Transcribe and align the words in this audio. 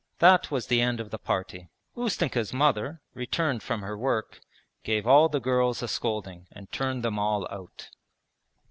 That 0.17 0.49
was 0.49 0.65
the 0.65 0.81
end 0.81 0.99
of 0.99 1.11
the 1.11 1.19
party. 1.19 1.69
Ustenka's 1.95 2.51
mother, 2.51 3.01
returned 3.13 3.61
from 3.61 3.83
her 3.83 3.95
work, 3.95 4.41
gave 4.83 5.05
all 5.05 5.29
the 5.29 5.39
girls 5.39 5.83
a 5.83 5.87
scolding, 5.87 6.47
and 6.51 6.71
turned 6.71 7.03
them 7.03 7.19
all 7.19 7.47
out. 7.51 7.89